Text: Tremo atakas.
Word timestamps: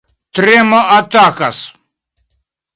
Tremo 0.37 0.79
atakas. 0.99 1.57